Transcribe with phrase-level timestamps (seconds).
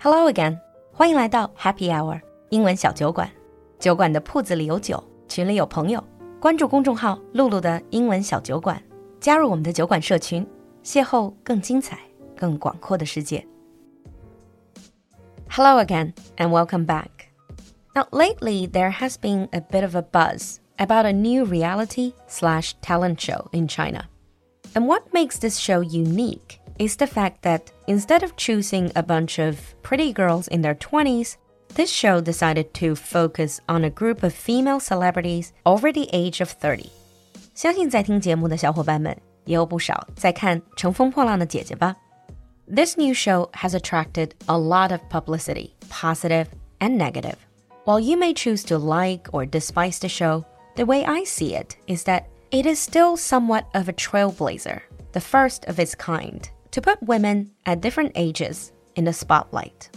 [0.00, 0.58] Hello again，
[0.92, 3.30] 欢迎来到 Happy Hour 英文小酒馆。
[3.78, 6.02] 酒馆的铺子里有酒，群里有朋友。
[6.40, 8.80] 关注公众号“露露的英文小酒馆”，
[9.20, 10.46] 加入我们的酒馆社群，
[10.84, 11.98] 邂逅更精彩、
[12.36, 13.46] 更广阔的世界。
[15.48, 17.08] Hello again and welcome back.
[17.94, 22.74] Now, lately there has been a bit of a buzz about a new reality slash
[22.82, 24.04] talent show in China.
[24.74, 29.38] And what makes this show unique is the fact that instead of choosing a bunch
[29.38, 31.36] of pretty girls in their 20s,
[31.74, 36.50] this show decided to focus on a group of female celebrities over the age of
[36.50, 36.90] 30.
[37.54, 41.96] 相信在听节目的小伙伴们也有不少在看《乘风破浪的姐姐》吧。
[42.68, 46.46] This new show has attracted a lot of publicity, positive
[46.80, 47.36] and negative.
[47.84, 51.76] While you may choose to like or despise the show, the way I see it
[51.86, 54.80] is that it is still somewhat of a trailblazer,
[55.12, 59.89] the first of its kind to put women at different ages in the spotlight.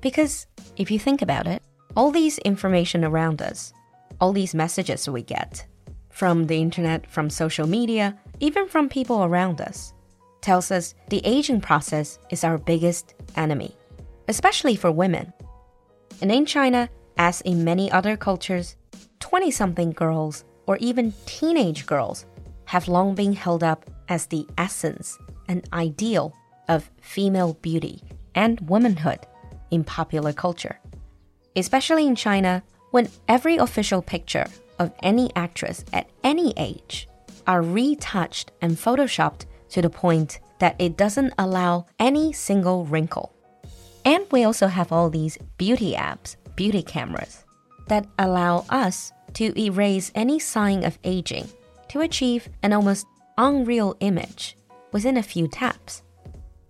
[0.00, 0.46] Because
[0.76, 1.62] if you think about it,
[1.96, 3.72] all these information around us,
[4.20, 5.66] all these messages we get
[6.10, 9.92] from the internet, from social media, even from people around us,
[10.40, 13.74] tells us the aging process is our biggest enemy,
[14.28, 15.32] especially for women.
[16.20, 18.76] And in China, as in many other cultures,
[19.20, 22.26] 20 something girls or even teenage girls
[22.66, 26.34] have long been held up as the essence an ideal
[26.68, 28.02] of female beauty
[28.34, 29.20] and womanhood
[29.70, 30.78] in popular culture.
[31.56, 34.46] Especially in China, when every official picture
[34.78, 37.08] of any actress at any age
[37.46, 43.32] are retouched and photoshopped to the point that it doesn't allow any single wrinkle.
[44.04, 47.44] And we also have all these beauty apps, beauty cameras,
[47.88, 51.48] that allow us to erase any sign of aging
[51.88, 53.06] to achieve an almost
[53.36, 54.56] unreal image
[54.93, 56.03] within a few taps.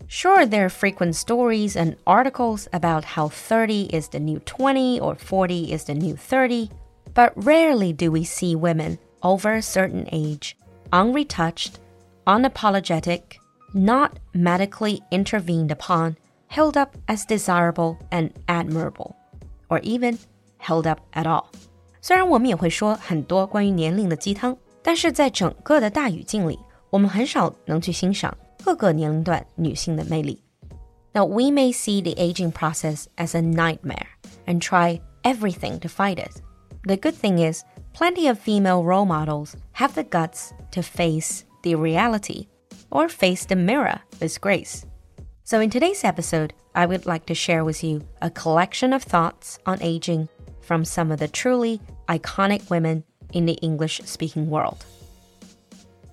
[0.06, 5.14] Sure, there are frequent stories and articles about how 30 is the new 20 or
[5.14, 6.68] 40 is the new 30,
[7.14, 10.56] but rarely do we see women over a certain age,
[10.92, 11.78] unretouched,
[12.26, 13.38] unapologetic,
[13.72, 16.16] not medically intervened upon,
[16.48, 19.14] held up as desirable and admirable,
[19.68, 20.18] or even
[20.58, 21.46] held up at all.
[22.00, 26.58] 虽然我们也会说很多关于年龄的鸡汤，但是在整个的大语境里，
[26.94, 30.42] 我们很少能去欣赏各个年龄段女性的魅力。
[31.12, 34.06] Now, we may see the aging process as a nightmare
[34.46, 36.40] and try everything to fight it.
[36.84, 41.74] The good thing is, plenty of female role models have the guts to face the
[41.74, 42.46] reality
[42.90, 44.86] or face the mirror with grace.
[45.42, 49.58] So, in today's episode, I would like to share with you a collection of thoughts
[49.66, 50.28] on aging
[50.60, 54.84] from some of the truly iconic women in the English speaking world.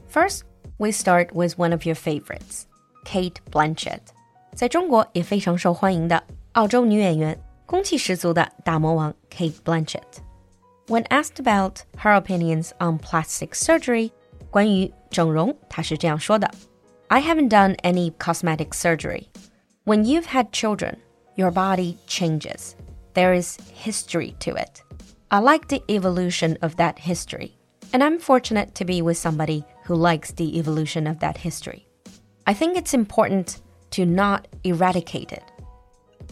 [0.07, 0.43] First,
[0.82, 2.66] we start with one of your favorites,
[3.04, 4.00] Cate Blanchett，
[4.52, 6.20] 在中国也非常受欢迎的
[6.54, 10.02] 澳洲女演员，攻气十足的大魔王 Cate Blanchett。
[10.88, 14.10] When asked about her opinions on plastic surgery，
[14.50, 16.50] 关于整容，她是这样说的
[17.06, 19.28] ：“I haven't done any cosmetic surgery.
[19.84, 20.96] When you've had children,
[21.36, 22.72] your body changes.
[23.14, 24.80] There is history to it.
[25.28, 27.52] I like the evolution of that history.”
[27.93, 31.87] and I'm fortunate to be with somebody who likes the evolution of that history.
[32.45, 35.43] I think it's important to not eradicate it.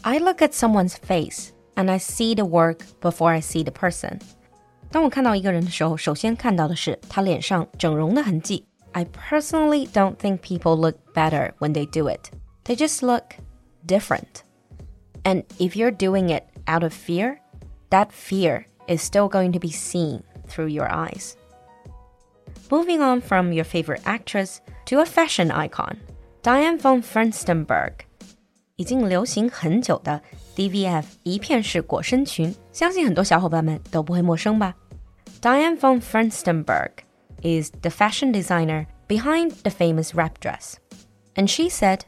[0.03, 4.19] I look at someone's face and I see the work before I see the person.
[4.91, 8.65] 当我看到一个人的时候，首先看到的是他脸上整容的痕迹。
[8.93, 12.29] I personally don't think people look better when they do it.
[12.63, 13.35] They just look
[13.85, 14.43] different.
[15.23, 17.39] And if you're doing it out of fear,
[17.89, 21.35] that fear is still going to be seen through your eyes.
[22.69, 25.97] Moving on from your favorite actress to a fashion icon,
[26.41, 27.93] Diane von Furstenberg，
[28.75, 30.21] 已经流行很久的
[30.55, 34.75] DVF 一片式裹身裙，相信很多小伙伴们都不会陌生吧？
[35.41, 36.91] Diane von Furstenberg
[37.41, 40.75] is the fashion designer behind the famous wrap dress.
[41.35, 42.01] And she said,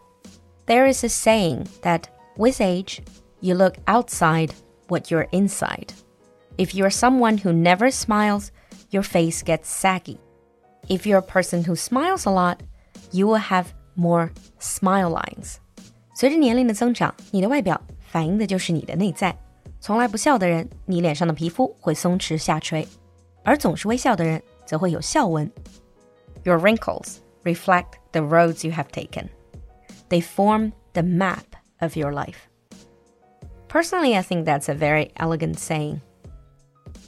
[0.66, 3.02] There is a saying that with age,
[3.42, 4.54] you look outside
[4.88, 5.94] what you're inside.
[6.58, 8.52] If you're someone who never smiles,
[8.90, 10.20] your face gets saggy.
[10.92, 12.58] If you're a person who smiles a lot,
[13.12, 13.66] you will have
[13.96, 15.56] more smile lines.
[16.16, 19.38] 随着年龄的增长，你的外表反映的就是你的内在。
[19.80, 22.88] 从来不笑的人，你脸上的皮肤会松弛下垂；
[23.44, 25.50] 而总是微笑的人，则会有笑纹。
[26.44, 29.28] Your wrinkles reflect the roads you have taken.
[30.10, 31.44] They form the map
[31.80, 32.48] of your life.
[33.68, 36.00] Personally, I think that's a very elegant saying.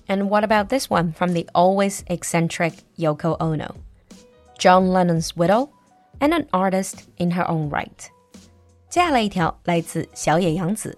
[0.07, 3.75] And what about this one from the always eccentric Yoko Ono?
[4.57, 5.69] John Lennon's widow
[6.19, 8.09] and an artist in her own right.
[8.89, 10.97] 接下来一条来自小野洋子，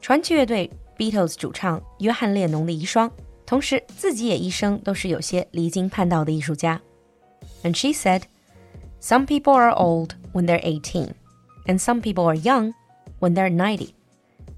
[0.00, 3.10] 传奇乐队 Beatles 主唱约翰列侬的遗孀，
[3.46, 6.80] 同时自己也一生都是有些离经叛道的艺术家。
[7.62, 8.22] And she said,
[9.00, 11.10] "Some people are old when they're 18,
[11.66, 12.74] and some people are young
[13.20, 13.94] when they're 90.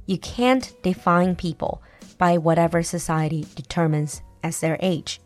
[0.06, 1.81] You can't define people
[2.19, 5.20] by whatever society determines as their age.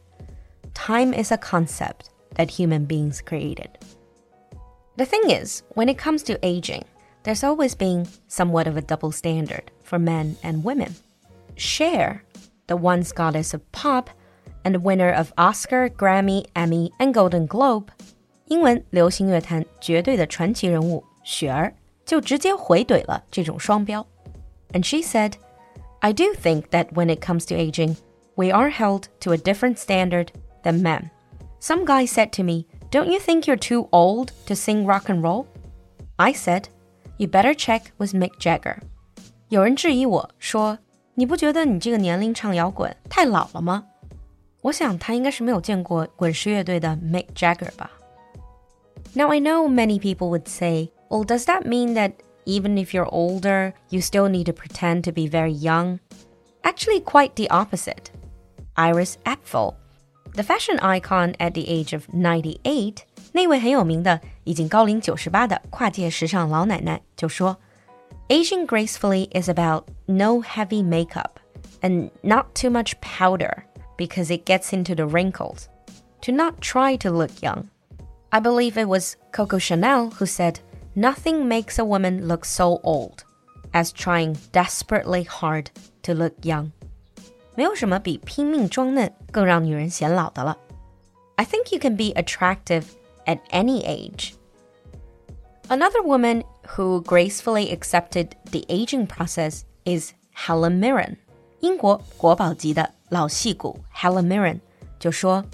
[0.75, 3.79] Time is a concept that human beings created."
[4.97, 6.85] The thing is, when it comes to aging,
[7.25, 10.95] there's always been somewhat of a double standard for men and women.
[11.57, 12.23] Cher,
[12.67, 14.11] the once goddess of pop
[14.65, 17.89] and winner of Oscar, Grammy, Emmy, and Golden Globe,
[18.47, 21.75] 英文流行乐坛绝对的传奇人物雪儿
[22.05, 24.07] 就直接回怼了这种双标。
[24.73, 25.35] And she said,
[26.01, 27.97] I do think that when it comes to aging,
[28.37, 30.33] we are held to a different standard
[30.63, 31.11] than men.
[31.61, 35.23] Some guy said to me, don't you think you're too old to sing rock and
[35.23, 35.47] roll?
[36.19, 36.69] I said,
[37.19, 38.79] You better check with Mick Jagger.
[39.49, 43.85] 有人质疑我说：“你不觉得你这个年龄唱摇滚太老了吗？”
[44.63, 47.91] 我想他应该是没有见过滚石乐队的 Mick Jagger 吧。
[49.15, 52.13] Now I know many people would say, "Well, does that mean that
[52.49, 56.01] even if you're older, you still need to pretend to be very young?"
[56.63, 58.11] Actually, quite the opposite.
[58.77, 59.75] Iris Apfel
[60.35, 67.57] the fashion icon at the age of 98, 那位很有名的、已经高龄九十八的跨界时尚老奶奶就说：“
[68.29, 71.39] Aging gracefully is about no heavy makeup
[71.83, 73.63] and not too much powder
[73.97, 75.69] because it gets into the wrinkles.
[76.23, 77.69] To not try to look young.
[78.31, 80.59] I believe it was Coco Chanel who said,
[80.95, 83.25] Nothing makes a woman look so old
[83.73, 85.71] as trying desperately hard
[86.03, 86.71] to look young.
[87.57, 90.57] 没有什么比拼命装嫩更让女人显老的了。
[91.37, 92.85] I think you can be attractive
[93.27, 94.35] at any age.
[95.69, 96.45] Another woman
[96.77, 101.17] who gracefully accepted the aging process is Helen Mirren.
[101.61, 104.61] 英国国宝级的老戏骨 Helen Mirren
[105.01, 105.45] 就说：“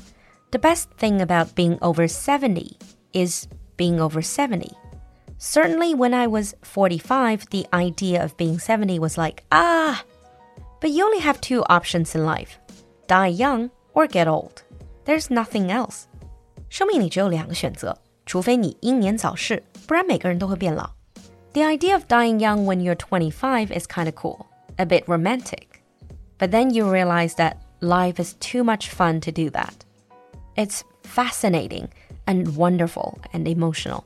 [0.51, 2.77] The best thing about being over 70
[3.13, 3.47] is
[3.77, 4.73] being over 70.
[5.39, 10.05] Certainly, when I was 45, the idea of being 70 was like, ah,
[10.81, 12.59] but you only have two options in life
[13.07, 14.63] die young or get old.
[15.05, 16.07] There's nothing else.
[16.69, 20.91] 生命里只有两个选择，除非你英年早逝，不然每个人都会变老。
[21.53, 24.47] The idea of dying young when you're 25 is kind of cool,
[24.77, 25.67] a bit romantic.
[26.39, 29.75] But then you realize that life is too much fun to do that.
[30.55, 31.89] It's fascinating
[32.27, 34.05] and wonderful and emotional.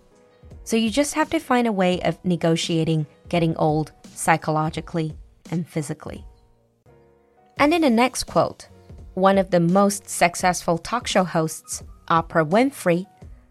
[0.69, 5.15] So you just have to find a way of negotiating getting old psychologically
[5.51, 6.25] and physically.
[7.59, 8.69] And in the next quote,
[9.15, 13.07] one of the most successful talk show hosts, Oprah Winfrey,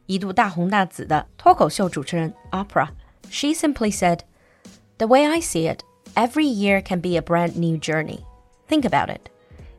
[0.06, 2.90] 一度大红大紫的脱口秀主持人 Oprah,
[3.30, 4.20] she simply said,
[4.98, 5.84] The way I see it,
[6.16, 8.20] every year can be a brand new journey.
[8.68, 9.30] Think about it.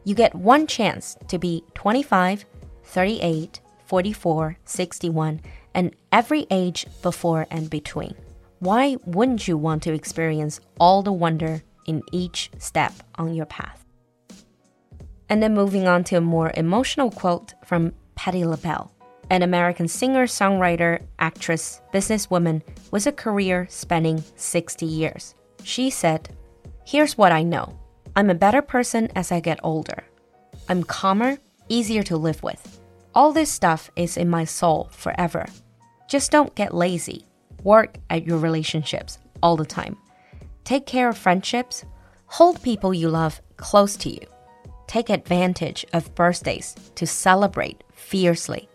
[0.05, 2.45] You get one chance to be 25,
[2.85, 5.41] 38, 44, 61,
[5.80, 8.14] and every age before and between.
[8.60, 13.86] Why wouldn't you want to experience all the wonder in each step on your path?
[15.30, 18.92] And then moving on to a more emotional quote from Patti LaBelle,
[19.30, 22.62] an American singer, songwriter, actress, businesswoman
[22.92, 25.34] with a career spanning 60 years.
[25.64, 26.36] She said,
[26.86, 27.80] Here's what I know
[28.18, 30.04] I'm a better person as I get older.
[30.68, 31.38] I'm calmer,
[31.70, 32.82] easier to live with.
[33.16, 35.46] All this stuff is in my soul forever.
[36.09, 37.25] Just don't get lazy.
[37.63, 39.97] Work at your relationships all the time.
[40.65, 41.85] Take care of friendships.
[42.27, 44.27] Hold people you love close to you
[44.87, 48.69] take advantage of birthdays to celebrate fiercely.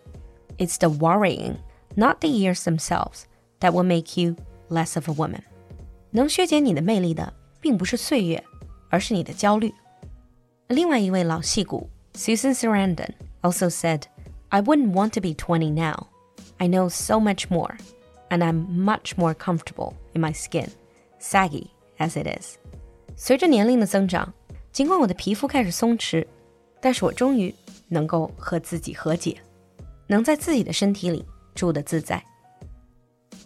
[0.58, 1.58] It's the worrying,
[1.96, 3.26] not the years themselves,
[3.60, 4.36] that will make you
[4.68, 5.42] less of a woman.
[6.10, 8.42] 能削减你的魅力的，并不是岁月，
[8.90, 9.72] 而是你的焦虑。
[10.68, 14.02] 另外一位老戏骨 Susan Sarandon also said,
[14.48, 16.08] "I wouldn't want to be 20 now.
[16.58, 17.76] I know so much more,
[18.28, 20.68] and I'm much more comfortable in my skin,
[21.20, 22.56] saggy as it is."
[23.16, 24.32] 随着年龄的增长。
[24.72, 26.24] 尽管我的皮肤开始松弛，
[26.80, 27.52] 但是我终于
[27.88, 29.36] 能够和自己和解，
[30.06, 31.26] 能在自己的身体里
[31.56, 32.24] 住得自在。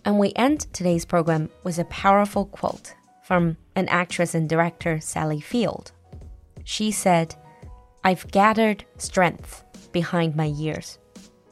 [0.03, 2.93] And we end today's program with a powerful quote
[3.23, 5.87] from an actress and director, Sally Field.
[6.67, 7.31] She said,
[8.03, 10.97] I've gathered strength behind my years.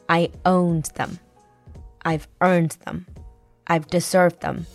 [0.06, 1.18] I owned them.
[2.06, 3.06] I've earned them.
[3.66, 4.66] I've deserved them.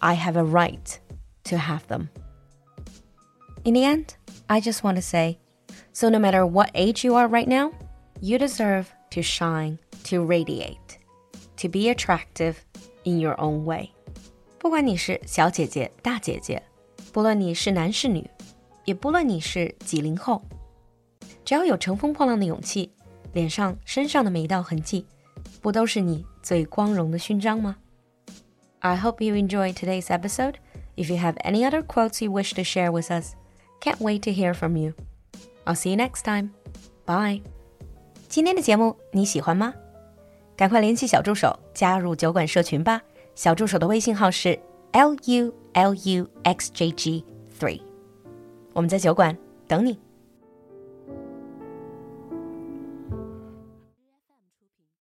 [0.00, 0.98] I have a right
[1.44, 2.08] to have them.
[3.64, 4.14] In the end,
[4.46, 5.38] I just want to say
[5.92, 7.72] so, no matter what age you are right now,
[8.20, 10.98] you deserve to shine, to radiate,
[11.56, 12.54] to be attractive
[13.04, 13.90] in your own way.
[14.58, 16.62] 不管你是小姐姐、大姐姐，
[17.12, 18.28] 不论你是男是女，
[18.84, 20.42] 也不论你是几零后，
[21.44, 22.92] 只要有乘风破浪的勇气，
[23.32, 25.04] 脸上、身上的每一道痕迹，
[25.60, 27.76] 不都是你 最光荣的勋章吗？
[28.80, 30.54] I hope you enjoyed today's episode.
[30.96, 33.34] If you have any other quotes you wish to share with us,
[33.80, 34.94] can't wait to hear from you.
[35.64, 36.50] I'll see you next time.
[37.04, 37.42] Bye.
[38.28, 39.74] 今天的节目你喜欢吗？
[40.56, 43.00] 赶快联系小助手加入酒馆社群吧。
[43.34, 44.58] 小助手的微信号是
[44.92, 47.24] l u l u x j g
[47.58, 47.80] three。
[48.72, 49.98] 我们在酒馆等你。